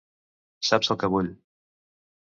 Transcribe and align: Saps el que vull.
Saps 0.69 0.89
el 0.95 0.99
que 1.03 1.11
vull. 1.17 1.31